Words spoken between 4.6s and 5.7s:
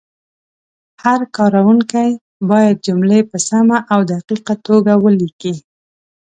توګه ولیکي.